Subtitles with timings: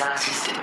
[0.00, 0.58] キサーシステム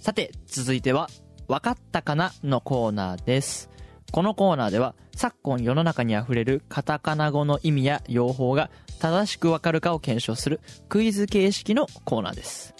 [0.00, 1.08] さて、続いては、
[1.46, 3.70] わかったかなのコーナーです。
[4.10, 12.74] このコーナーでは、昨今世の中にあふれるカタカナ語の意味や用法が正しくわかるかを検証するクイズ形式のコーナーです。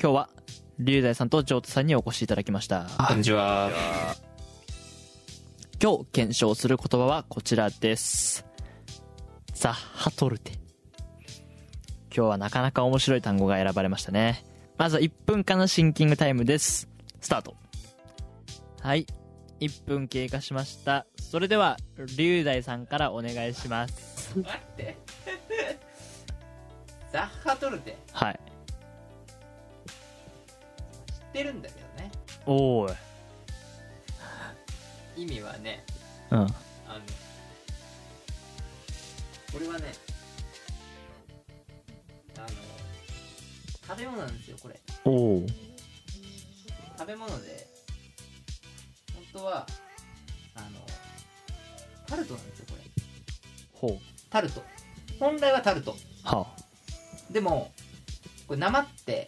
[0.00, 0.28] 今日は、
[0.78, 2.86] 龍大さんとジョータさんにお越しいただきました。
[3.08, 4.27] こんにちは。
[5.80, 8.44] 今日検証する言葉はこちらです。
[9.54, 10.54] ザッハトルテ。
[12.12, 14.44] 今日はなかなか面白い単語が選ばれましたね。
[14.76, 16.88] まずは1分間のシンキングタイムです。
[17.20, 17.54] スタート。
[18.80, 19.06] はい。
[19.60, 21.06] 1分経過しました。
[21.16, 21.76] それでは、
[22.16, 24.36] 龍大さんからお願いします。
[24.36, 24.96] 待って。
[27.12, 27.96] ザッハトルテ。
[28.10, 28.40] はい。
[29.86, 32.10] 知ってるんだけどね。
[32.46, 33.07] おーい。
[35.18, 35.84] 意味はね、
[36.30, 36.38] うん。
[36.38, 36.48] あの、
[39.52, 39.92] これはね、
[42.36, 42.48] あの、
[43.86, 44.80] 食べ物なんですよ、これ。
[45.04, 45.48] おー。
[46.96, 47.66] 食べ物で、
[49.14, 49.66] 本当は、
[50.54, 50.86] あの、
[52.06, 52.82] タルトなんですよ、これ。
[53.72, 53.98] ほう。
[54.30, 54.62] タルト。
[55.18, 55.96] 本来はタルト。
[56.22, 56.46] は
[57.30, 57.72] でも、
[58.46, 59.26] これ生って、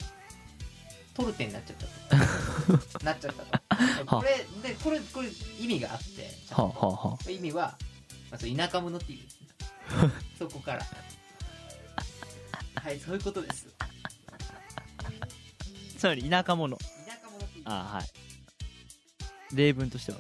[1.15, 3.05] トルテに なっちゃったと。
[3.05, 3.60] なっちゃったと。
[4.07, 6.63] これ、で、これ、これ意味があって、あ。
[6.63, 7.77] はあ、はあ、は意味は、
[8.31, 9.49] まあ、そう田舎者って意味ですね。
[10.39, 10.87] そこから。
[12.77, 13.67] はい、そういうことです。
[13.79, 13.89] あ。
[15.99, 16.77] つまり田舎者。
[16.77, 16.85] 田
[17.23, 17.67] 舎者って意味。
[17.67, 19.57] あはい。
[19.57, 20.19] 例文としては。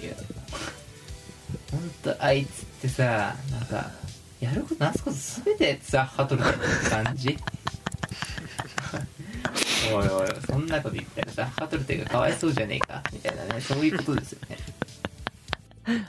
[0.00, 0.12] いや、
[1.70, 3.90] ほんと、あいつってさ、なんか、
[4.40, 7.36] やることなすことすべてザッハトルテって感じ
[9.94, 13.02] おいおい、そんなこと言ったらザッハトルテがかわいそうじゃねえか？
[13.12, 14.56] みたいなね、そういうことですよね。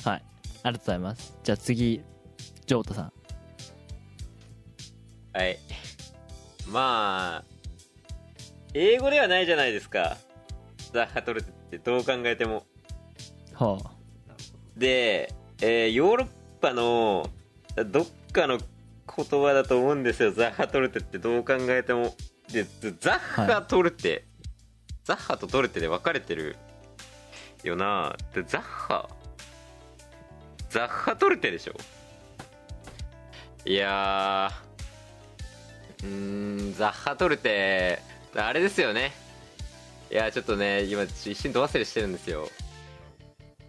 [0.04, 0.24] はい。
[0.64, 1.38] ありがとうございます。
[1.44, 2.02] じゃあ次、
[2.66, 3.14] ジョータさん。
[5.34, 5.58] はい。
[6.68, 7.44] まあ、
[8.74, 10.18] 英語ではないじゃないですか。
[10.92, 12.66] ザ・ハトルテってどう考えても。
[13.54, 13.92] はあ。
[14.76, 16.28] で、えーヨーロッ
[16.60, 17.30] パの
[17.88, 20.32] どっかの言葉だと思うんですよ。
[20.32, 22.16] ザ・ハトルテってどう考えても。
[22.52, 22.66] で、
[23.00, 24.26] ザッハトルテ、
[25.04, 26.56] ザッハとトルテで分かれてる
[27.64, 28.16] よな。
[28.34, 29.10] で、ザッハ
[30.70, 31.74] ザッハトルテでしょ？
[33.66, 38.02] いやー、うーん、ザッハトルテ、
[38.36, 39.12] あれですよね。
[40.12, 42.50] いや、ちょっとね、今、一瞬ど忘れしてるんですよ。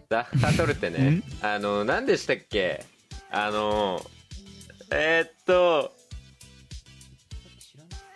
[0.09, 1.21] ザッハトルテね。
[1.41, 2.83] あの、何でしたっけ？
[3.29, 4.01] あの、
[4.91, 5.93] えー、っと、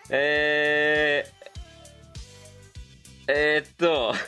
[0.09, 4.13] えー、えー、っと、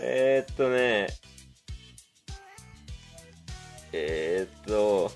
[0.00, 1.08] えー、っとね、
[3.92, 5.12] えー、っと、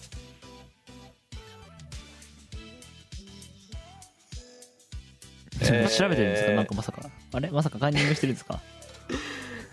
[5.60, 6.52] 調べてるんですか？
[6.52, 7.02] なんかまさか。
[7.32, 7.50] あれ？
[7.50, 8.60] まさかカンニングしてるんですか？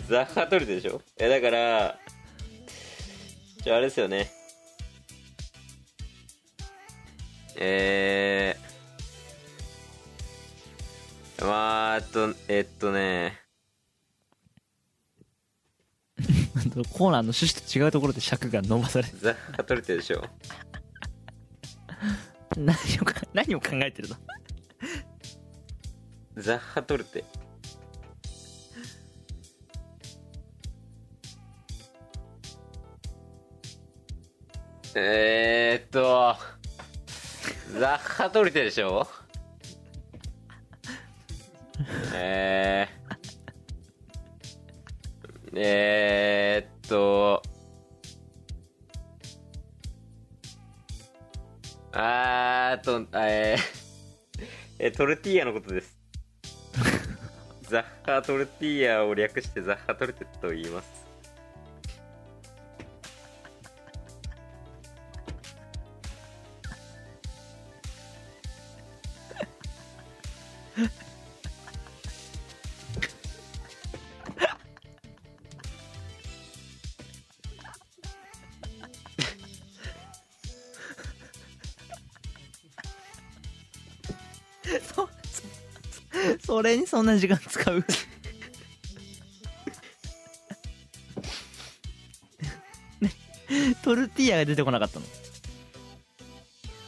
[0.08, 1.02] ザッハトルテでしょ？
[1.18, 2.00] え、だから、
[3.64, 4.32] じゃああれですよね。
[7.62, 13.38] えー、まあ、あと、えっとね、
[16.94, 20.24] コーナーの趣旨と違うところで尺が伸ばされザッハトルテでしょ。
[22.56, 24.16] 何をか、何を考えてるの？
[26.38, 27.26] ザッハトルテ。
[34.96, 36.36] えー、っと、
[37.78, 39.08] ザッハトルテでしょ？
[42.14, 47.42] えー、えー、っと、
[51.94, 53.62] あーっと、えー、
[54.80, 55.98] えトルティーヤのことです。
[57.62, 60.99] ザッハトルティーヤを略してザッハトルテと言います。
[84.96, 85.10] そ、
[86.40, 87.84] そ、それにそんな時間使う？
[93.00, 93.12] ね、
[93.84, 95.06] トルティーヤが出てこなかったの？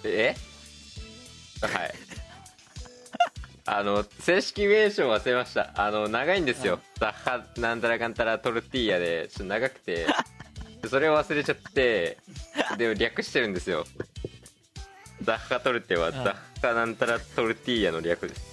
[0.04, 0.36] え？
[1.62, 1.94] はい。
[3.66, 5.72] あの正式名称忘れました。
[5.76, 6.80] あの長いんですよ。
[7.00, 10.08] ザッハなんたらかんたらトルティーヤでちょっと長くて。
[10.90, 12.18] それを忘れちゃって
[12.76, 13.86] でも略してるんですよ。
[15.22, 16.36] ザッハトルテはザッハ
[16.74, 18.52] なんたらトルティーヤの略です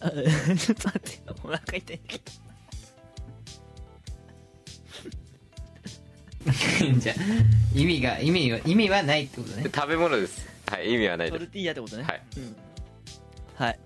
[0.00, 2.00] あちょっと待って、お腹痛い。
[6.98, 12.02] じゃあ意味が意味は意味はないってことね食べ物ですはい意味はないですトルティーヤってことね。
[12.02, 12.56] はいうん。
[13.54, 13.80] はい。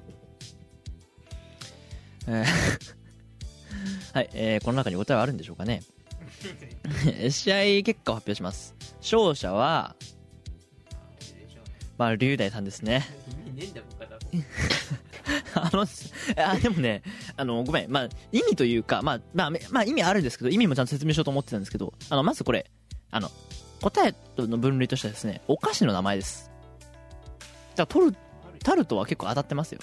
[2.29, 2.45] えー
[4.15, 5.83] はい、えーこの中に答えはあるんでしょうかね。
[7.31, 8.75] 試合結果を発表します。
[9.03, 9.95] 勝者は、
[11.99, 13.05] まあ、龍大さんですね。
[15.55, 15.87] あの、
[16.37, 17.03] あ、でもね、
[17.37, 22.71] あの、ごめん、まあ、意味というか、まあ、まあ、めまあ、意味あるんですけど、意味もちゃんと説明しようと思ってたんですけど、あの、まずこれ、
[23.11, 23.31] あの、
[23.81, 26.51] 答えの分類としてはですね、お菓子の名前です。
[27.75, 28.15] じゃあ、トル、
[28.63, 29.81] タルトは結構当たってますよ。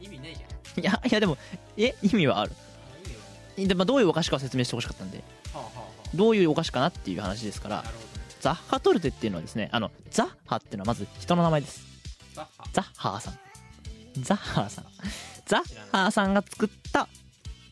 [0.00, 1.36] 意味ないじゃんいや、いやでも、
[1.76, 2.52] え、意味はある。
[3.04, 3.20] 意味は
[3.56, 8.09] ないで、まあ、どういうお菓子かを説明してほしかったんで、はあはあはどういうお菓子かなっていう話ですからあな、るほどね
[8.40, 11.84] ザッハトルテっていうのはですね、あの、ザッハっていうのはまず人の名前です。
[12.34, 13.38] バッハザッハーさん。
[14.22, 14.84] ザッハーさん。
[15.46, 17.08] ザッハーさんが作った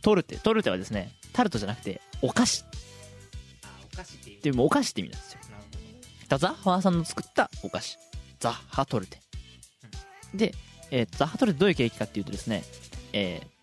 [0.02, 0.36] トルテ。
[0.36, 2.64] トルテはですね、タルトじゃなくて、お菓子
[3.64, 5.40] あお菓子っていうっていう、もうお菓子って意味なんですよ。
[5.50, 5.78] なるほど
[6.28, 7.98] だザッハーさんの作ったお菓子。
[8.38, 9.20] ザッハトルテ。
[10.34, 10.54] で、
[10.90, 12.64] えーザッハトルテどういうケーキかっていうとですね、
[13.12, 13.58] えー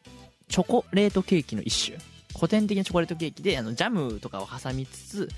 [0.48, 1.98] チョコレートケーキの一種。
[2.36, 5.34] 古典的なチョコレートケーキで、あの、ジャムとかを挟みつつ、で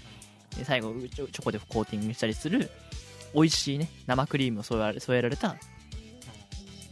[0.66, 2.70] 最後チョコでコーティングしたりする、
[3.34, 5.56] 美味しいね、生クリームを添えられ添えられた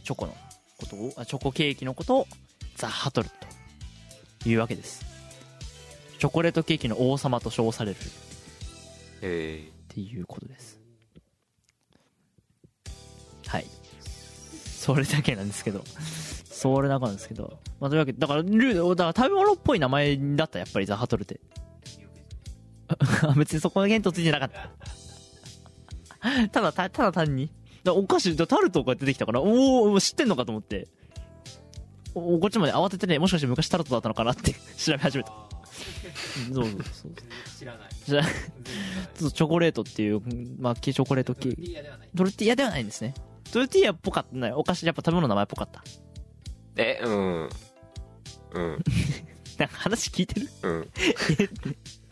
[0.04, 0.36] チョコの
[0.78, 2.26] ことを、あチョコケーキのことを
[2.76, 3.28] ザ・ハトル
[4.42, 5.04] というわけです。
[6.18, 7.98] チョコレートケーキの王様と称されるっ
[9.22, 10.78] えていうことです。
[13.46, 13.66] はい。
[14.64, 15.84] それだけなんですけど。
[16.44, 17.58] それだけなんですけど。
[17.80, 21.40] まあ、というわけで、だから、ルーだから食べ物っぽい名前だった、やっぱりザ・ハトルテ。
[23.36, 26.48] 別にそこの言とついてなかった。
[26.48, 27.50] ただ、たただ単に？
[27.84, 30.88] だお菓子、だタルトが出てきたから、おお知ってんのかと思って。
[32.14, 35.32] おこっちまで慌ててね、もしかして昔タルトだったのかなって 調べ始めた。
[36.52, 37.12] そうそうそう。
[37.12, 40.22] ー知らないじゃあ、全然知らないチョコレートっていう、
[40.58, 41.56] まあ、チョコレートケーキ。
[41.56, 43.14] トルティーヤではないトルティーヤではないんですね。
[43.52, 44.52] トルティーヤっぽかったね。
[44.52, 45.80] お菓子、やっぱ食べ物の名前っぽかった。
[45.80, 47.48] ー、えうん
[48.52, 48.78] うん
[49.58, 50.48] なんか話聞いてる？
[50.62, 50.88] うん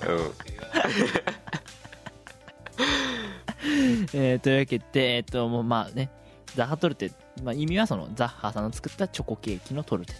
[4.14, 6.10] えー、というわけで、えっと、もうまあね、
[6.54, 7.10] ザッハトルテ、
[7.42, 10.14] まあ、意味はそのザッハさんの作ったチョコケーキのトルテ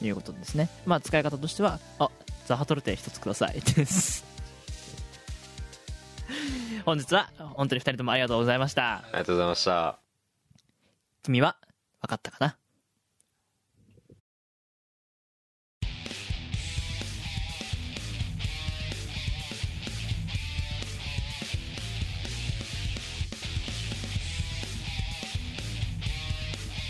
[0.00, 0.68] ということですね。
[0.86, 2.10] まあ使い方としては、あ、
[2.46, 4.24] ザッハトルテ一つくださいです。
[6.84, 8.98] 本日は本当に二人ともありがとうございました。
[8.98, 9.98] ありがとうございました
[11.22, 11.56] 君は
[12.00, 12.56] 分かったかな？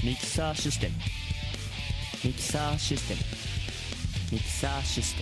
[0.08, 0.94] ミキサーシステム。
[2.24, 3.20] ミキサーシステム。
[4.32, 5.16] ミキサーシス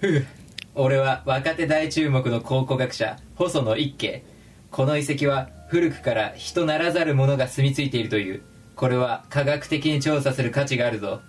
[0.00, 0.26] テム。
[0.74, 4.24] 俺は若手大注目の考古学者細野一慶。
[4.72, 8.42] この遺跡は古くから人ならざる者が住み着いているという。
[8.74, 11.20] これは科学的に調査する価値があるぞ。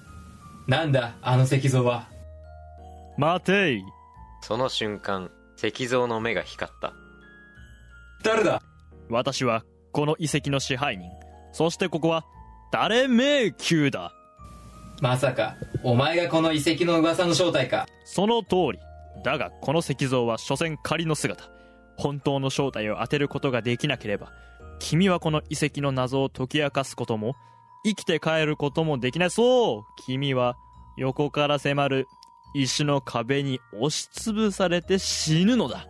[0.66, 2.08] なんだあの石像は。
[3.20, 3.84] 待てい
[4.42, 6.94] その瞬間石像の目が光った。
[8.24, 8.62] 誰だ？
[9.10, 11.10] 私はこの遺跡の支配人。
[11.54, 12.26] そしてここは
[12.72, 14.14] 誰迷宮だ？
[15.02, 17.88] まさかお前がこの遺跡の噂の正体か。
[18.06, 18.80] その通り。
[19.24, 21.44] だがこの石像は所詮仮の姿。
[21.98, 24.32] 本当の正体を当てることができなければ
[24.80, 27.36] 君はこの遺跡の謎を解き明かすことも
[27.86, 29.30] 生きて帰ることもできない。
[29.30, 30.56] そう君は
[30.98, 32.08] 横から迫る
[32.54, 35.88] 石の壁に押しつぶされて死ぬのだ。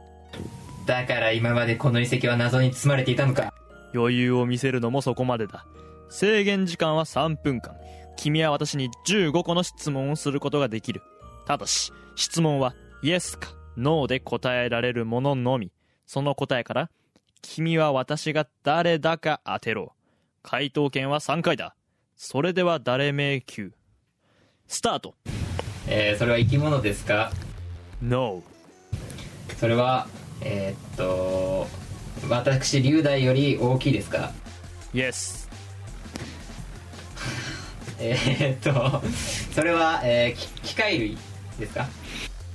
[0.86, 3.54] だから今までこの遺跡は謎に包まれていたのか。
[3.94, 5.66] 余裕を見せるのもそこまでだ。
[6.10, 7.76] 制限時間は3分間。
[8.18, 11.02] 君は私に15個の質問をすることができる。
[11.46, 15.72] ただし質問はイエスかノーで答えられるもののみ。
[16.06, 16.90] その答えから
[17.42, 19.94] 君は私が誰だか当てろ。
[20.44, 21.76] 回答権は3回だ。
[22.16, 23.70] それでは誰迷宮。
[24.68, 25.16] スタート
[25.94, 27.32] えー、それは生き物ですか
[28.02, 28.42] ？NO.
[29.60, 30.08] それは
[30.42, 31.68] えーっと
[32.30, 34.32] 私龍大より大きいですか
[34.94, 35.50] ？Yes.
[38.00, 39.02] えー、っと
[39.54, 41.18] それは、えーき機械類
[41.60, 41.88] ですか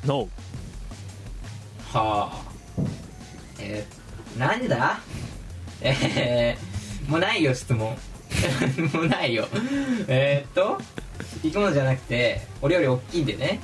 [0.07, 0.29] ？NO.
[1.93, 2.43] はあ。
[3.61, 4.99] えー、なんだ？
[5.83, 7.97] えー、もうないよ質問。
[8.95, 9.47] もうないよ。
[10.09, 10.81] えー、っと
[11.43, 13.61] 生き物じゃなくて俺より大きいんでね。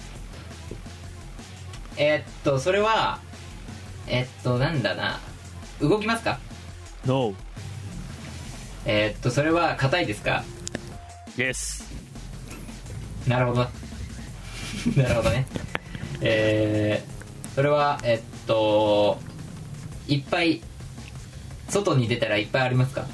[1.97, 3.19] えー、っとそれは
[4.07, 5.21] えー、っとなんだな。
[5.81, 6.39] 動きますか
[7.07, 7.35] ？NO.
[8.85, 10.45] えー、っとそれは硬いですか
[11.37, 11.85] ？Yes.
[13.27, 13.61] なるほど。
[14.97, 15.47] なるほどね。
[16.21, 19.19] えー、それはえっと
[20.09, 20.63] いっぱい
[21.69, 23.07] 外に出たらいっぱいありますか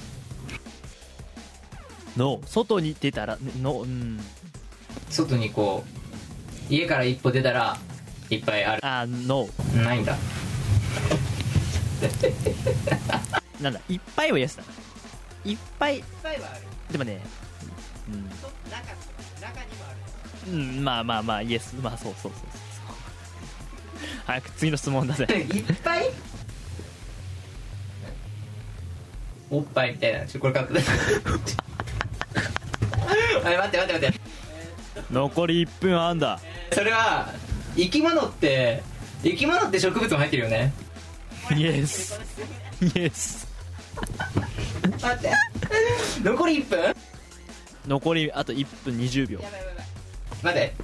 [2.17, 2.41] ？NO.
[2.47, 3.83] 外に出たら NO.
[3.83, 4.21] うん
[5.11, 5.85] 外にこ
[6.71, 7.79] う家から一歩出たら
[8.31, 8.85] いっぱいある。
[8.85, 9.49] あ NO
[9.83, 10.17] ないんだ。
[13.61, 14.63] なんだいっぱいは Yes だ
[15.45, 15.99] いっぱい。
[15.99, 16.63] いっぱいはある。
[16.93, 17.21] でもね
[18.71, 18.79] 中
[19.41, 19.93] 中にもあ
[20.47, 20.53] る。
[20.53, 22.51] うん、うん、まあまあまあイエスまあそうそうそうそう。
[22.53, 22.97] そう
[24.27, 25.25] 早く次の質問だぜ。
[25.25, 26.11] いっぱい？
[29.51, 30.27] おっぱいみたいな。
[30.27, 30.81] ちょこれカットで
[33.45, 34.21] あれ待って待って待って
[35.11, 36.41] 残り1分半だ。
[36.73, 37.33] それは
[37.77, 38.83] 生き物って
[39.23, 40.73] 生き物って植物も入ってるよね。
[41.57, 42.21] イエス
[42.81, 43.49] イエス
[45.03, 45.33] 待って。
[46.23, 46.79] 残り1分？
[46.81, 46.95] や
[47.87, 49.41] 残りあと1分20秒。
[50.43, 50.75] 待って。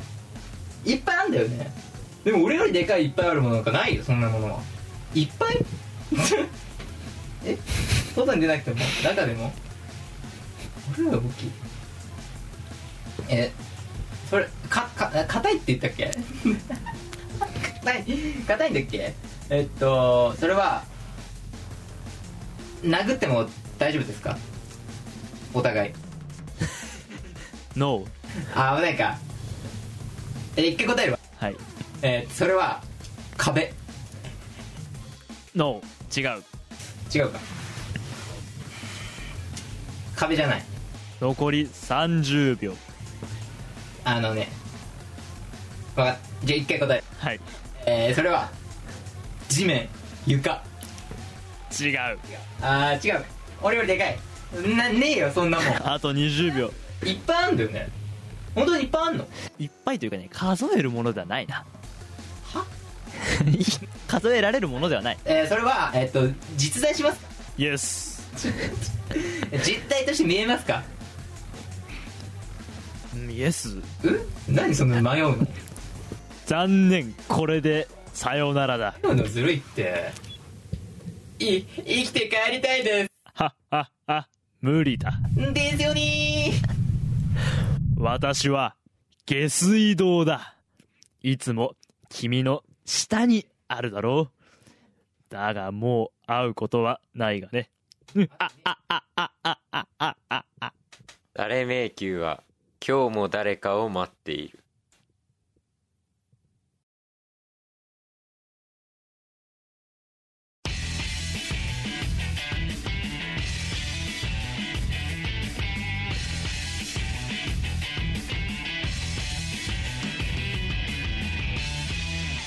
[0.84, 1.72] いっぱいあるんだよね。
[2.24, 4.60] でも俺よりでかいいっぱいあるものなんかないよそんなものは。
[5.14, 5.64] いっぱい？
[7.44, 7.58] え？
[8.14, 8.76] 外に出なくても？
[9.02, 9.52] 中でも？
[10.98, 11.50] 俺らが大きい。
[13.28, 13.52] え
[14.34, 16.10] それかか硬いって言ったっけ？
[17.84, 18.04] 硬い
[18.48, 19.14] 硬いんだっけ？
[19.48, 20.82] えっとそれは
[22.82, 23.48] 殴っても
[23.78, 24.36] 大丈夫ですか？
[25.52, 25.92] お互い。
[27.78, 28.04] NO.
[28.56, 29.16] あ危ないか。
[30.56, 31.18] え一回答えるわ。
[31.38, 31.56] はい。
[32.02, 32.82] えー、それは
[33.36, 33.72] 壁。
[35.54, 35.80] NO.
[36.16, 36.42] 違う。
[37.14, 37.38] 違うか。
[40.16, 40.62] 壁じゃない。
[41.20, 42.74] 残り30秒
[44.04, 44.48] あのね
[45.96, 47.04] わかっじゃあ一回答える。
[47.18, 47.40] はい。
[47.86, 48.50] えー、それは
[49.48, 49.88] 地面
[50.26, 50.62] 床。
[51.80, 52.18] 違う。
[52.60, 53.24] あー違う。
[53.62, 54.18] 俺よりでかい。
[54.76, 55.66] なねえよそんなもん。
[55.88, 56.72] あと20秒。
[57.04, 57.88] いっぱいあんだよね。
[58.54, 59.26] 本当にいっぱいあんの？
[59.58, 61.64] いっぱいというかね数えるものではないな。
[62.52, 62.64] は？
[64.08, 65.18] 数えられるものではない。
[65.24, 67.26] えー、それはえーっと実在しますか？
[67.58, 70.82] イエス実体として見えますか？
[73.30, 75.46] イエスうん何その迷うの？
[76.46, 77.14] 残念。
[77.28, 78.94] これでさよならだ。
[79.02, 80.12] 迷うのずるいって。
[81.38, 84.28] い生きて帰りたいではっはっは
[84.60, 85.12] 無理だ。
[85.34, 86.52] すですよね。
[87.96, 88.76] 私は
[89.26, 90.54] 下水道だ。
[91.22, 91.74] いつも
[92.08, 95.32] 君の下にあるだろう。
[95.32, 97.70] だがもう会うことはないがね。
[98.14, 98.30] うん。
[98.38, 100.72] あああああああああ。
[101.32, 102.42] 誰迷宮は
[102.86, 104.62] 今日も誰かを待っている。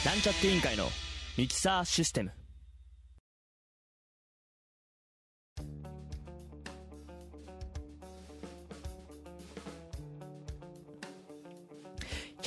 [0.05, 0.85] なんちゃって委員会の
[1.35, 2.31] ミキサーシステム。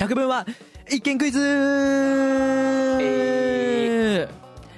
[0.01, 0.47] 百分は
[0.89, 1.39] 一見クイズ！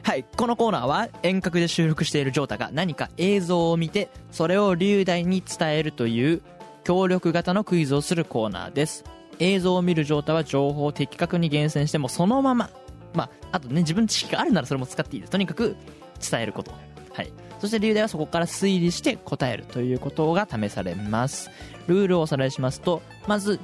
[0.04, 6.42] はい、このコーナーは遠隔で収録しているジョータが何か映像を見てそれを龍大に伝えるという
[6.84, 9.06] 協力型のクイズをするコーナーです。
[9.40, 12.70] 映像を見るジョータは情報を的確に厳選してもそのまま
[13.14, 15.32] まああとね自分の知識があるならそれも使っていいです。
[15.32, 15.78] とにかく
[16.20, 16.74] 伝えること。
[17.14, 17.32] はい。
[17.60, 21.50] そして龍大はそこから推理して答えるということが試されます。
[21.88, 23.62] ルールをおさらいしますとまず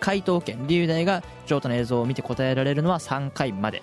[0.00, 3.82] 回答権龍大がジョータの映像を見て答えられるのは3回まで。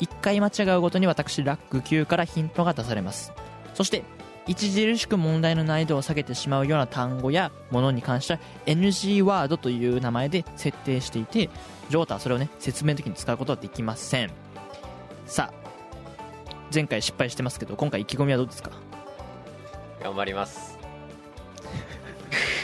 [0.00, 3.32] 1回間違うごとに私ラック9からヒントが出されます。
[3.74, 4.02] そして
[4.48, 11.48] 著しく問題の難易度を下げてしまうような単語やものに関しては NG ワードという名前で設定していて
[11.88, 14.30] ジョータはそれをね説明の時に使うことはできません。
[15.26, 15.54] さあ
[16.74, 18.70] 前回失敗してますけど今回意気込みはどうですか？
[20.02, 20.76] 頑張ります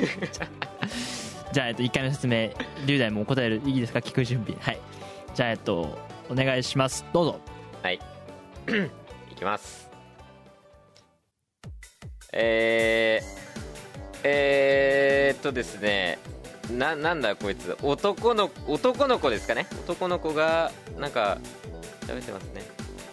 [1.52, 2.50] じゃあ、えっと、1回目の説明
[2.86, 3.98] 龍大も答えるいいですか？
[3.98, 4.56] 聞く準備。
[4.60, 4.80] はい。
[5.34, 5.98] じゃあえっと
[6.30, 7.04] お願いします。
[7.12, 7.40] どうぞ。
[7.82, 7.98] はい。
[9.32, 9.90] いきます。
[12.32, 16.18] えー、えー、っとですね。
[16.70, 17.76] ななんだこいつ。
[17.82, 19.66] 男の男の子ですかね？
[19.88, 21.38] 男の子がなんか
[22.06, 22.62] 喋ってますね。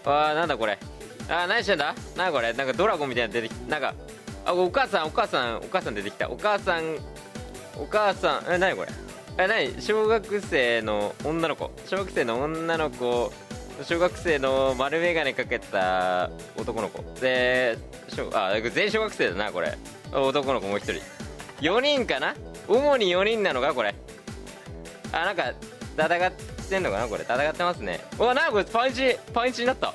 [0.06, 0.78] あーなんだこれ。
[1.28, 1.96] あー何してんだ？
[2.16, 3.96] なんかこれなんかドラゴンみたいなの出てきなんか
[4.46, 6.30] あお母さんお母さんお母さん出てきた。
[6.30, 6.98] お母さん
[7.80, 8.90] お母さんえ何これ？
[9.38, 9.82] え何？
[9.82, 11.72] 小学生の女の子。
[11.86, 13.32] 小学生の女の子
[13.84, 17.04] 小学生の丸眼鏡かけた男の子。
[17.22, 17.78] で
[18.10, 19.78] 小あ全小学生だなこれ。
[20.12, 21.02] 男の子もう一人。
[21.62, 22.36] 4人かな？
[22.68, 23.94] 主に4人なのかこれ。
[25.12, 25.54] あなんか
[25.96, 26.32] 戦っ
[26.70, 27.24] てんのかなこれ。
[27.24, 28.00] 戦ってますね。
[28.20, 29.94] うわなんかこれパンチパンチになった。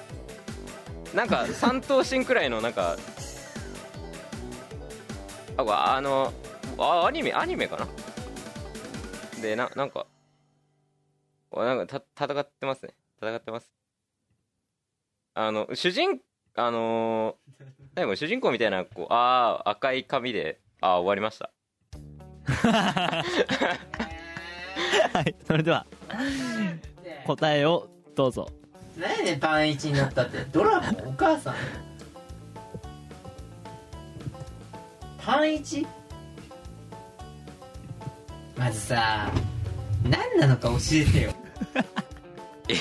[1.14, 2.96] なんか三頭身くらいのなんか
[5.58, 6.32] ああの
[6.84, 7.86] あアニメアニメかな？
[9.40, 10.06] でななんか
[11.54, 12.94] あなんかた戦ってますね。
[13.20, 13.72] 戦ってます。
[15.34, 16.20] あの主人
[16.56, 21.50] あのー、何これ主人公みたいなこうああ赤い髪でああ終わりました。
[25.12, 25.86] はいそれでは
[27.26, 28.48] 答えをどうぞ。
[28.98, 31.54] 何やねんパン1になったってドラゴンお母さん？
[35.24, 35.86] パン 1?
[38.56, 39.30] まずさ
[40.04, 41.32] 何なのか教えてよ。
[42.68, 42.76] え？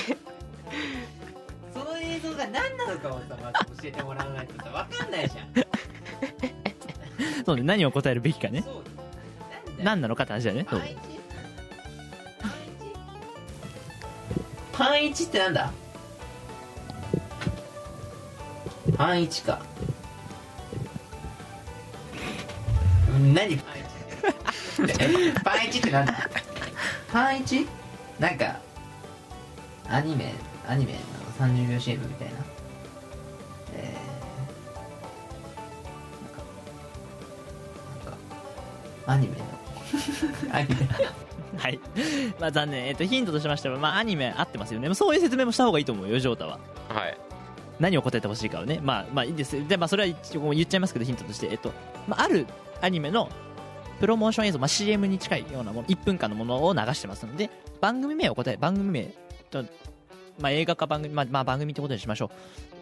[1.72, 5.52] その映像が何なのかをさまず教えてもらわないとさ分かんないじゃん。
[7.44, 8.64] そうね何を答えるべきかね。
[9.82, 10.80] 何なのかって話だよねそう。
[10.80, 10.96] パン 1?
[14.72, 15.28] パン 1?
[15.28, 15.72] ってなんだ？
[18.96, 19.60] パン1か。
[23.10, 23.58] うん何？
[24.92, 26.14] パン1パン1ってなんだ？
[27.12, 27.66] パン 1?
[28.18, 28.56] なんか
[29.88, 30.34] アニメ
[30.66, 30.98] アニメの
[31.46, 32.34] 30秒 CM みたいな。
[33.74, 36.42] えー、なんか
[38.04, 38.18] なんか
[39.06, 39.44] アニメの。
[40.54, 40.88] アニメ。
[41.58, 41.80] はい。
[42.40, 42.86] まあ残念。
[42.86, 44.92] えっとヒントとしましてはまあアニメ合ってますよね。
[44.94, 46.58] そういう説明もした方がいいと思うよジョータは。
[46.88, 47.16] はい。
[47.80, 48.80] 何を答えてほしいかをね。
[48.82, 49.66] まあまあいいです。
[49.66, 51.48] でまあそれは一応もう言っちゃいますけどヒントとして。
[51.50, 51.72] えっと、
[52.06, 52.46] まあ、ある
[52.80, 53.28] アニメの
[54.00, 57.50] プロモーション映像、まあ、CM に近いようなもの1分間のものを流してますので
[57.80, 59.04] 番組名を答え番組名
[59.50, 59.62] と、
[60.40, 62.30] まあ、映画か番組、まあ、まあ番組ってことにしましょう。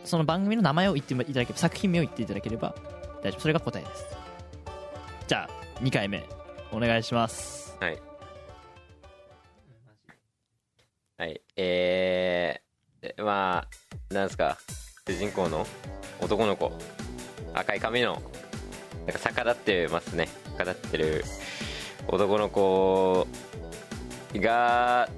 [0.08, 2.74] その番組の名前を言っていただければ作品名を言っていただければ
[3.22, 3.40] 大丈夫。
[3.42, 4.06] それが答えです。
[5.26, 6.24] じゃあ2回目
[6.72, 7.76] お願いします。
[7.80, 7.98] はい。
[11.18, 13.66] はいえー、ま
[14.10, 14.56] あなんですか？
[15.06, 15.66] 主人公の
[16.20, 16.72] 男の子。
[17.52, 18.22] 赤い髪の
[19.06, 20.28] なんか逆立ってますね。
[20.58, 21.24] 逆立ってる
[22.08, 23.26] 男の子
[24.36, 25.08] が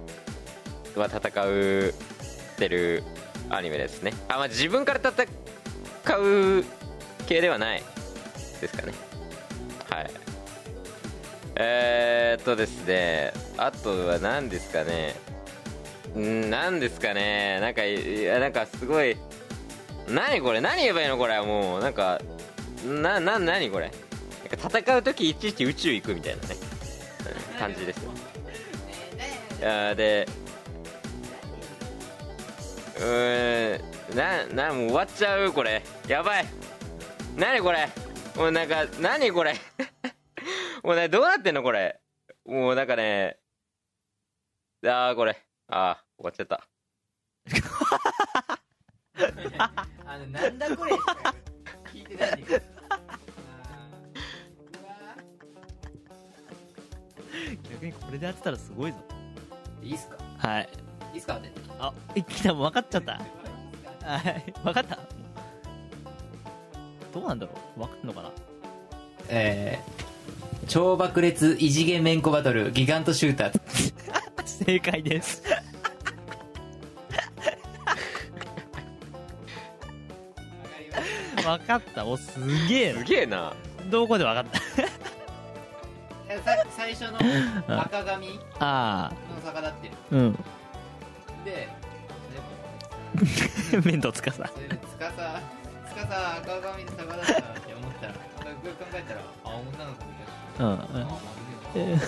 [0.96, 1.94] は戦う
[2.58, 3.02] てる
[3.50, 4.12] アニメですね。
[4.28, 5.26] あまあ自分から戦
[6.18, 6.64] う
[7.26, 7.82] 系ではない
[8.60, 8.92] ですかね。
[9.90, 10.10] はい。
[11.56, 13.32] えー、っとですね。
[13.58, 15.14] あとは何ですかね。
[16.16, 17.58] ん何ですかね。
[17.60, 19.16] なんかいやなんかすごい
[20.08, 20.60] 何これ？
[20.60, 21.40] 何言えばいいのこれ？
[21.40, 22.20] もうなんか
[22.84, 23.90] なな何これ。
[24.50, 26.56] なんか戦う時いちいち宇宙行くみたいなね、
[27.54, 28.00] うん感じです
[29.60, 30.26] いやーで
[32.98, 33.78] うー
[34.14, 35.82] んななもう終わっちゃうこれ。
[36.08, 36.46] やばい。
[37.36, 37.88] 何これ。
[38.36, 39.54] もうなんか何これ。
[40.82, 42.00] もうねどうなってんのこれ。
[42.44, 43.38] もうなんかね
[44.84, 45.40] ああこれ。
[45.68, 46.68] ああ終わっちゃった。
[50.04, 50.92] あのなんだこれ。
[51.92, 52.71] 聞いてない
[57.70, 58.98] 逆にこれでやってたらすごいぞ。
[59.82, 60.16] いいっすか？
[60.38, 60.68] はい。
[61.12, 61.36] いいっすか？
[61.36, 63.12] ってあ一気にもう分かっちゃった。
[64.04, 64.52] はい。
[64.64, 64.98] 分かった？
[67.12, 67.80] どうなんだろう？
[67.80, 68.30] 分かんのかな？
[69.28, 73.60] えー、超爆裂異次元めんこバトルギガントシューター。
[74.64, 75.42] 正解です。
[81.36, 82.06] 分かった。
[82.06, 82.98] おすげえな。
[83.00, 83.52] すげえな。
[83.90, 84.58] どこで分かった？
[84.60, 84.61] さ
[86.82, 87.18] 最初の
[87.80, 89.12] 赤髪のあ。
[89.44, 90.32] 逆立ってるあうん。
[91.44, 91.68] で
[93.84, 94.50] 面倒つかさ。
[94.52, 95.40] それでつかさ
[95.88, 98.18] つかさ赤髪で逆立ったって思ったらよ
[98.62, 100.12] くよく考えたらあ女の子み
[100.58, 100.78] たいうんうん。
[100.78, 101.18] なあま
[101.76, 101.98] るえ。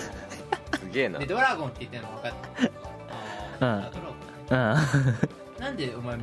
[0.77, 1.19] すげえな。
[1.19, 2.33] でドラゴンって言ってるの分かっ
[3.59, 3.99] たあード
[4.55, 4.83] ラゴ
[5.57, 6.17] ンなんでお前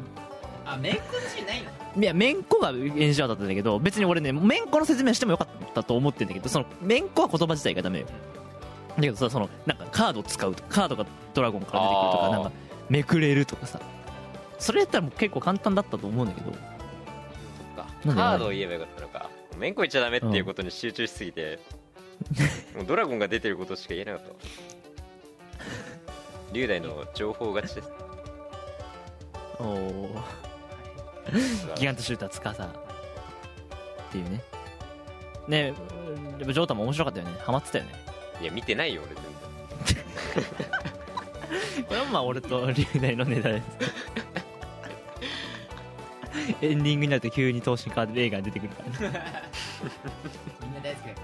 [0.67, 1.71] あメンコ自身ないの？
[1.97, 8.07] うんいやめんこが演者だったんだけど別に俺ねめんこの説明してもよかったと思ってんだけどそのめんこは言葉自体がダメよ
[8.97, 12.53] だけどさそのなんかカード使うとかカードがドラゴンから出てくるとかなんか
[12.89, 13.81] めくれるとかさ。
[14.59, 16.53] それやったらもう結構簡単だったと思うんだけど。
[18.15, 19.31] カードを言えばよかったのか。
[19.57, 21.59] めんこ言っちゃダメっていうことに集中しすぎて、
[22.77, 24.37] もうドラゴンが出てることしか言えなかったわ。
[26.53, 27.91] 龍大の情報勝ちです。
[29.59, 30.23] おお
[31.77, 32.69] ギガントシューターつかさ
[34.09, 34.43] っていうね。
[35.49, 37.37] ねやっぱジョータも面白かったよね。
[37.41, 37.93] ハマってたよね
[38.43, 39.33] いや見てないよ俺全然。
[41.87, 43.65] これはまあ俺と龍大のネタです。
[46.61, 49.31] エンディングになると急に頭身変わって映画に出てくるからね。
[50.61, 51.21] みんな大好きだか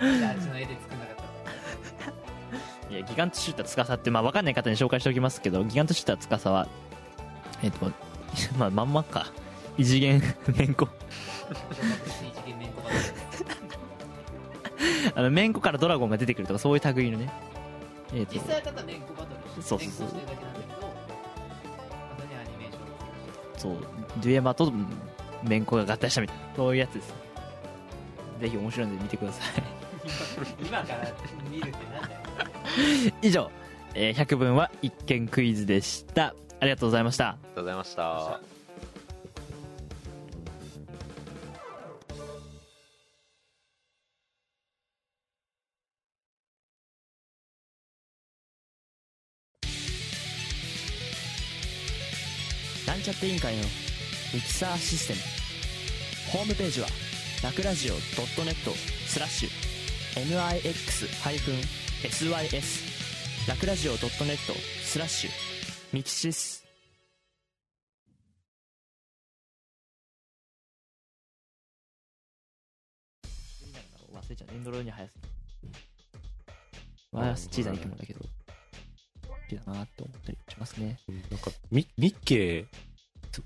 [0.00, 0.30] ら。
[0.30, 1.16] あっちの絵で作んなかっ
[2.88, 6.68] たいやギガントシューターつかさってまあ分かんない方に紹介しておきますけどギガントシューターつかさは
[7.62, 7.90] えっと
[8.58, 9.26] まあまんまか。
[9.78, 10.22] 異次元
[10.56, 10.88] めんこ
[11.48, 13.02] 小学生一元メンコバトル
[15.14, 17.30] あのめんこからドラゴンが出てくるとかそういう類のね。
[18.14, 18.34] えっと。
[18.34, 20.06] 実際はただメンコバトルそうそうそう。
[20.06, 23.76] メンコしてるだけなんだけど後にアニメーションをつけてそう。
[24.22, 24.72] デュエマと
[25.42, 27.14] めんこが合体したみたいなそういうやつです。
[28.40, 29.62] ぜひ面白いので見てください。
[30.64, 31.08] 今から
[31.50, 33.12] 見るってなんだよ。
[33.22, 33.50] 以上、
[33.94, 36.34] えー100分は一見クイズでした。
[36.60, 37.28] ありがとうございました。
[37.30, 38.55] ありがとうございました
[53.06, 53.62] ちゃって委員会の
[54.34, 55.20] ミキサーシステム。
[56.32, 56.88] ホームページは
[57.40, 58.00] ラクラジオ .net
[59.06, 59.50] スラッシュ。
[60.16, 60.28] MIX-SYS
[63.48, 64.08] ラクラジオ .net
[64.82, 65.30] スラッシュ。
[65.92, 66.66] ミキシス。
[74.12, 74.54] 忘れちゃう。
[74.54, 75.14] エンドロールに速す
[75.62, 75.68] ぎ。
[77.12, 78.26] わあ小さな生き物だけど好
[79.48, 80.98] きだなって思ったりしますね。
[81.08, 82.66] うんなんか、ミミッケイ、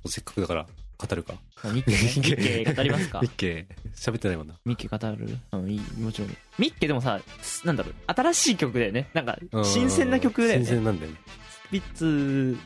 [0.06, 0.66] せっかくだから
[0.98, 1.34] 語るか。
[1.72, 1.98] ミッケね
[2.64, 3.20] ミッケ語りますか？
[3.20, 4.54] ミッケイ、喋ってないもんな。
[4.64, 5.38] ミッケ語る？
[5.52, 6.36] うん、いい、もちろん。
[6.58, 9.08] ミッケでもさ、すなんだろう、新しい曲だよね。
[9.14, 10.66] なんか、新鮮な曲だよね。
[10.66, 11.18] 新ス鮮なんだよね。
[11.70, 12.58] ピッツ、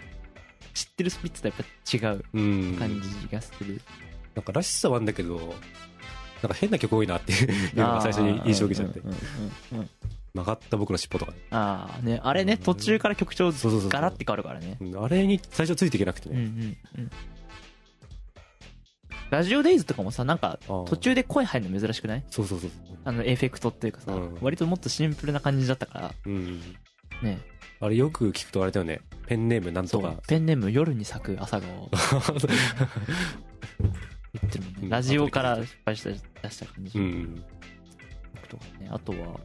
[0.75, 1.11] 知ってる？
[1.11, 2.77] スピッツとやっぱ違ううん。
[2.77, 3.81] 感じがする。
[4.35, 5.55] なんからしさはあるんだけど、
[6.43, 9.91] なんか変な曲多いなっていうのが最初に印象を受けちゃってうんうん
[10.35, 11.39] 曲がった僕の尻尾とかね。
[11.51, 14.77] ああ、ね、あれね、途中から曲調そうそうそうガラって変わるからね。
[14.81, 16.47] うんあれに最初ついていけなくてうんうね。
[16.47, 16.59] ん
[16.99, 17.11] うん。
[19.31, 22.25] ラジオデイズとかもさ、なんか、あー途中で声入るの珍しくない？
[22.31, 22.71] そうそうそう。
[23.05, 26.61] あの、エフェクトっていうかさ、うん割ともっとシンプルな感じだったから、うん。
[27.23, 27.39] ね。
[27.81, 29.01] あれよく聞くとあれだよね。
[29.27, 30.23] ペンネームなんとかそう。。
[30.27, 31.91] ペンネーム夜に咲く朝顔を
[34.33, 34.79] 言ってるもんね。
[34.83, 36.99] うんラジオから失敗した出した感じ。
[36.99, 37.45] うん。
[38.49, 38.89] とかね。
[38.91, 39.41] あとは、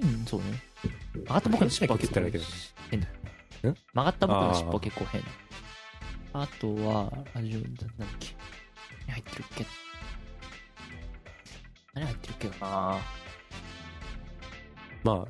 [0.00, 0.46] 変そうね。
[1.14, 2.44] 曲がった僕の尻尾は結構変な曲
[2.90, 3.06] 変だ。
[3.62, 5.22] 曲がった僕の尻尾は結構変。
[6.32, 8.34] あとは、ラジオ、なんだっけ。
[9.06, 9.66] 何入ってるっけ？
[11.94, 13.00] 何入ってるっけか
[15.04, 15.12] な？
[15.12, 15.28] まあ、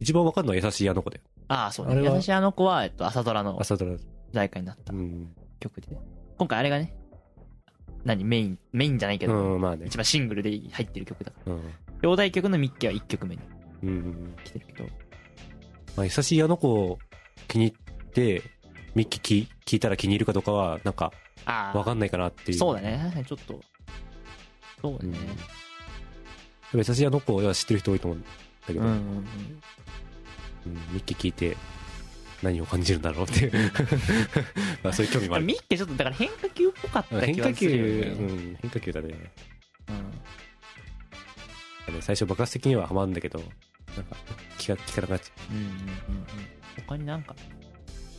[0.00, 1.20] 一番わかるのは優しいあの子で。
[1.48, 1.92] ああ、そうね。
[1.92, 2.16] あれは？
[2.16, 3.96] 優しいあの子は、えっと、朝ドラの朝ドラ。
[3.96, 4.00] 主
[4.32, 5.34] 題歌になったうん。
[5.58, 5.88] 曲で。
[6.38, 6.94] 今回あれがね、
[8.04, 9.96] 何メイン、メインじゃないけど、うん、まあね一。
[9.96, 11.52] 番シングルで入ってる曲だから。
[11.52, 11.60] うん。
[12.02, 13.59] 表題曲のミッキーは1曲目にうん。
[14.44, 14.84] 来てるけど。
[15.96, 16.98] まあ、優しいあの子を
[17.48, 18.42] 気に入って、
[18.94, 21.12] ミッキー聞聞いたら気に入るかどうかは、なんか。
[21.46, 22.58] わかんないかなっていう。
[22.58, 23.24] そうだね。
[23.26, 23.60] ちょっと。
[24.80, 25.12] そううん。
[25.12, 25.18] ね。
[25.18, 28.28] でも優しいあの子は知ってる人多いと思うんだ
[28.66, 28.98] けど、うんうんうん。
[30.66, 31.56] うんミッキー聞いて、
[32.42, 33.52] 何を感じるんだろうっていう。
[34.82, 35.44] まあ、そういう興味もある。
[35.44, 38.10] ミッキーちょっとだから変化球っぽかった変化気がする球、よね。
[38.10, 39.14] うん、変化球だね。
[39.88, 40.20] うん
[42.00, 43.42] 最初爆発的にはハマるんだけど、
[44.00, 44.16] なんか、
[44.58, 45.76] 気が利かなくなっちゃうんうんうんうん。
[46.86, 47.34] 他になんか、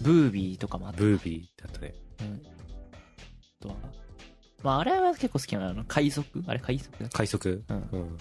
[0.01, 0.95] ブービーとかもあっう。
[0.97, 1.01] た。
[1.03, 1.93] ブービーだったね。
[2.21, 2.41] うん。
[2.45, 3.75] あとは、
[4.63, 5.69] まああれは結構好きなの。
[5.69, 7.17] あの海賊あれ海賊だっけ？
[7.17, 7.63] 快速？
[7.69, 8.17] うんうん。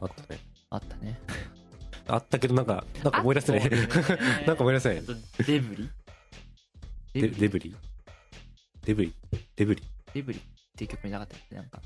[0.00, 0.40] あったね。
[0.70, 1.18] あったね。
[2.06, 3.70] あったけど、なんか、なんか思い出せない。
[4.46, 5.02] なんか思い出せないあ。
[5.02, 5.90] とデブリ？
[7.14, 7.74] デデブリ？
[8.84, 9.14] デブリ？
[9.56, 9.82] デブリ？
[10.12, 10.42] デブリっ
[10.76, 11.54] ていう曲になかったっけ？
[11.56, 11.80] なんか。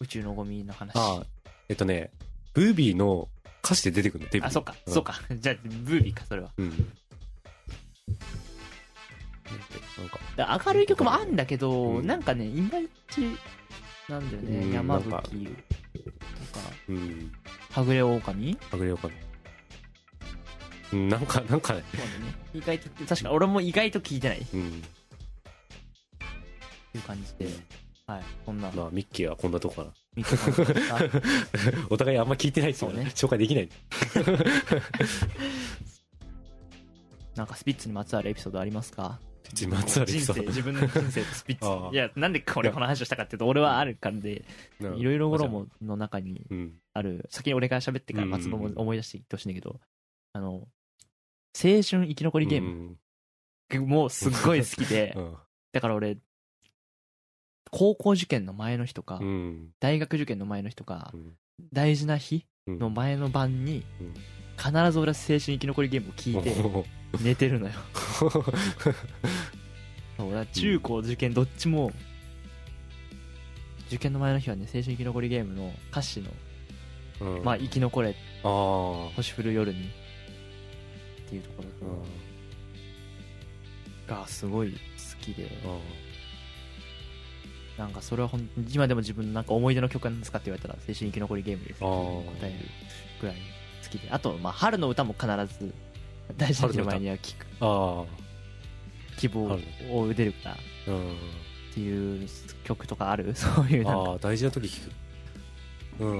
[0.00, 1.26] 宇宙のゴミの話ああ
[1.72, 2.10] えっとね
[2.52, 3.28] ブービーの
[3.64, 4.92] 歌詞で出てくるのデビューあそっか、うん。
[4.92, 5.18] そっか。
[5.34, 6.52] じゃあブービーかそれは。
[6.58, 6.68] うん。
[10.36, 12.06] なんか明るい曲もあんだけど、うん。
[12.06, 13.20] なんかねいまいち
[14.06, 15.22] なんだよね、うん山吹とか。
[16.90, 17.32] うん。
[17.70, 19.14] はぐれ狼はぐれよかな
[20.92, 21.84] うんなんかなんかね。
[21.90, 22.34] そうだね。
[22.52, 24.40] 意外と確か俺も意外と聞いてない。
[24.40, 24.82] っうん。
[26.92, 27.48] ていう感じで、
[28.06, 28.70] はいこんな。
[28.72, 31.00] まあミッキーはこんなとこかな見てもら
[31.90, 33.10] お互いあんま聞いてないっていうからそうね。
[33.14, 33.68] 紹介できない。
[37.36, 39.18] なんかスピッツにまつわるエピソードありますか？
[39.52, 41.94] 自まつわるエピ人ソード生自分の人生とスピッツ。
[41.94, 44.44] いやなんでこれこの話をしたかっていうと俺はあるからで
[44.80, 46.74] うんいろいろももの中にうん。
[46.92, 47.26] ある。
[47.30, 48.30] 先に俺が喋ってからうん。
[48.32, 49.80] 松戸も思い出して言ってほしいんだけど
[50.34, 50.62] あの青
[51.54, 52.96] 春生き残りゲーム。
[53.86, 55.36] もすっごい好きで うん。
[55.72, 56.18] だから俺
[57.72, 59.70] 高校受験の前の日とかうん。
[59.80, 61.32] 大学受験の前の日とかうん。
[61.72, 62.78] 大事な日うん。
[62.78, 64.14] の前の晩にうん。
[64.56, 67.72] 必ず俺は青春生き残りゲームを聞いてお寝てるのよ。
[70.16, 71.90] そうだ中高受験どっちも
[73.88, 79.88] 受験の前の日はね青春生き残りゲームの歌詞のーうん「まあ生き残れ星降る夜に」
[81.26, 82.02] っていうところうん。
[84.06, 84.78] がすごい好
[85.20, 85.48] きで。
[85.64, 85.78] あ
[87.78, 92.24] なんかそれはほん今でも自分のなんか思い出の曲なんですかって言われたら青春生き残りゲームですってあー。
[92.40, 92.58] 答える
[93.20, 93.36] ぐらい
[93.82, 94.08] 好きで。
[94.10, 95.26] あとまあ春の歌も必
[95.58, 95.74] ず
[96.36, 97.46] 大事な前には聞く。
[97.60, 98.04] あ
[99.18, 99.58] 希望
[99.90, 100.58] を出るからっ
[101.74, 102.28] ていう
[102.64, 103.32] 曲とかある？
[103.36, 104.10] そういうなんか。
[104.10, 104.90] ああ大事な時聞
[105.98, 106.04] く。
[106.04, 106.18] うん。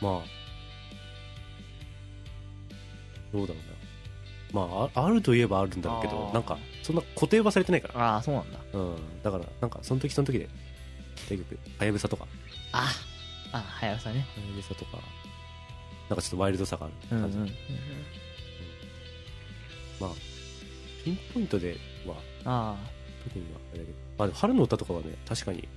[0.00, 0.22] まあ。
[3.32, 3.60] どうだろ
[4.52, 4.68] うな。
[4.68, 8.14] まあああるといえばあるんだろうけどなんかそんな固定はされてないから。
[8.14, 8.58] ああそうなんだ。
[8.72, 9.22] うん。
[9.22, 10.48] だからなんかその時その時で
[11.28, 12.26] 結局はやぶさとか。
[12.72, 12.92] あ
[13.52, 14.26] あはやぶさね。
[14.36, 14.98] はやぶさとか。
[16.08, 17.50] なんかちょっとワイルドさがある感じ、うんうん
[20.00, 20.10] まあ
[21.04, 22.14] ピンポイントでは
[22.44, 22.76] ああ
[23.24, 23.98] 特にはあれだけど。
[24.18, 25.68] まあでも春の歌とかはね確かに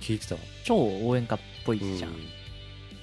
[0.00, 0.40] 聞いてたわ。
[0.64, 2.16] 超応援歌っぽいじゃん、うん。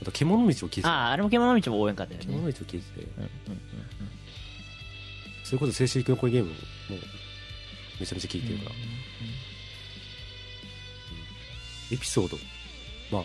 [0.01, 0.89] あと獣道を聞いてた。
[0.89, 2.25] あああれも獣道も応援歌だよね。
[2.25, 3.01] 獣道を聞いてて。
[3.17, 3.61] うんうんうん
[5.51, 6.55] それこそ青春生き残りゲームも
[7.99, 8.75] めちゃめちゃ聞いてるから、
[11.91, 12.37] エピソード。
[13.11, 13.23] まあ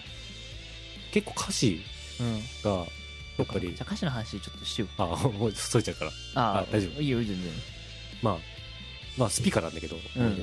[1.13, 1.81] 結構歌詞
[2.19, 2.41] うんうん。
[2.65, 2.71] が
[3.39, 3.73] やっぱり。
[3.73, 4.89] じゃあ歌詞の話ちょっとしよう。
[4.99, 6.11] あもうそいちゃうから。
[6.35, 7.01] ああ大丈夫。
[7.01, 7.37] いいよ全然。
[8.23, 8.39] まあ
[9.17, 10.35] まあスピカなんだけど、うんうん。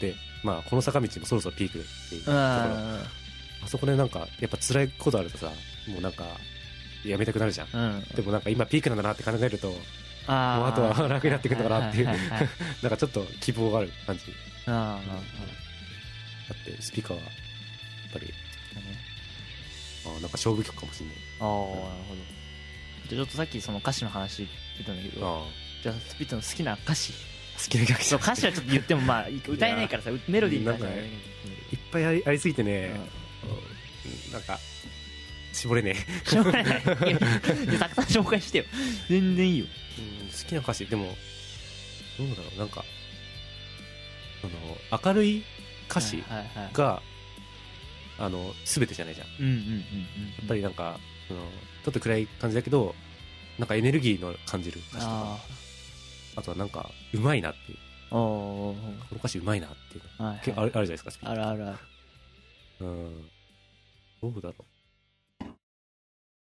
[0.00, 2.38] でまあこの坂道もそろそろピークっていうところ。
[2.38, 3.02] あ
[3.62, 5.52] あそこでなんかやっぱ辛いことあるとさ
[5.86, 6.24] もうなんか
[7.04, 7.68] やめたくなるじゃん。
[7.74, 8.04] あうん。
[8.16, 9.74] でもなんか今ピークなんだなって考えると
[10.26, 12.06] あもうあとは楽になってくるのかなっていう。
[12.82, 14.24] なんかちょっと希望がある感じ。
[14.66, 15.12] ああ
[16.50, 17.30] あってスピカはやっ
[18.12, 18.32] ぱり。
[20.06, 21.16] ああなんか勝負曲かもしんない。
[21.40, 22.36] あなるほど。
[23.08, 27.12] じゃあちょっとさっきその歌詞の話出たんだけどあじゃあスピッツの好きな歌詞。
[27.12, 31.08] 好きな曲そう歌詞はちょっと言ってもまあ歌えないからさ メロディーになんかね
[31.72, 32.90] いっぱいありありすぎてね、
[34.26, 34.32] うん。
[34.32, 34.58] なんか
[35.52, 36.30] 絞れねえ。
[36.30, 38.64] しょうがないたくさん紹介してよ。
[39.08, 39.64] 全然いいよ。
[39.64, 39.85] うん
[40.42, 41.06] 好きな歌詞でも
[42.18, 42.84] どうだろうなんか
[44.42, 44.54] その
[45.04, 45.44] 明るい
[45.88, 46.72] 歌詞はいはいはい。
[46.72, 47.02] が、
[48.18, 49.26] あの全てじゃないじゃん。
[49.28, 49.80] やうんうんうんうん。
[50.44, 51.40] っぱりなんかその
[51.84, 52.94] ちょっと暗い感じだけど
[53.58, 55.10] なんかエネルギーの感じる歌詞とか。
[55.10, 55.38] あ
[56.36, 57.78] あとはなんかうまいなっていう。
[58.10, 58.74] こ
[59.12, 60.28] の歌詞うまいなっていうの。
[60.28, 61.78] はいけあるあるじゃないですかあるあるある。
[62.80, 63.30] うん。
[64.22, 64.64] どうだろう。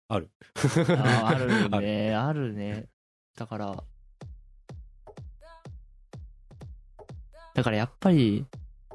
[0.10, 0.30] ある。
[0.98, 2.16] ああるね。
[2.18, 2.86] あるね
[3.40, 3.84] だから。
[7.56, 8.46] だからやっぱり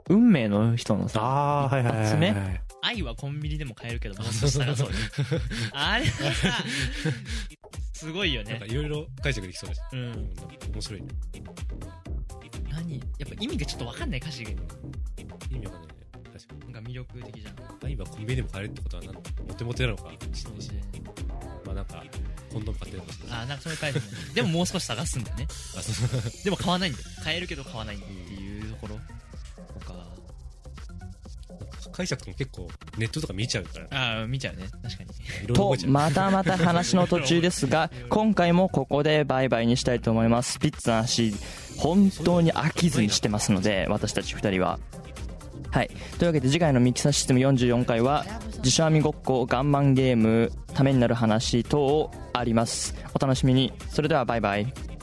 [0.09, 4.94] 運命の人のさあはいはいはいはい、一発目愛はコンビニでも買えるけどもう少し探そうよ
[5.72, 6.64] あれはさ
[7.92, 8.52] すごいよね。
[8.52, 10.35] なんかいろいろ解釈できそうだし、うん。
[10.72, 11.09] 面白いね。
[12.70, 12.98] 何？
[13.18, 14.50] やっぱ意味がちょっと分かんない歌詞が。
[14.50, 16.04] 意味わかんないね。
[16.33, 16.72] 確かに。
[16.72, 17.54] なんか魅力的じゃん。
[17.83, 19.22] 愛はコンビニでも買えるってことはなんモ
[19.54, 20.04] テモテなのか。
[20.04, 22.02] もしれないしまあなんか
[22.52, 25.46] コンドーム買ってるあなんかそういう書いてねでももう少し探すんだね。
[25.76, 27.04] あそうでも買わないんだよ。
[27.22, 28.94] 買えるけど買わないっていうところ。
[29.80, 29.94] とか
[31.92, 33.87] 解釈も結構ネットとか見ちゃうから。
[33.90, 34.68] ああ見ちゃうね。
[34.82, 35.10] 確かに。
[35.10, 35.90] といろいろ覚えちゃう。
[35.90, 40.52] またまた話の途中ですが今回もここでバイバイにしたいと思います。
[40.54, 41.34] スピッツの話
[41.76, 44.78] 本当に飽きずにしてますので私たち2人は。
[45.70, 45.90] はい。
[46.18, 48.24] というわけで次回のミキサーシステム44回は
[48.64, 52.94] 自社編みごっこガンマンゲームためになる話等あります。
[53.14, 53.74] お楽しみに。
[53.90, 54.93] それではバイバイ。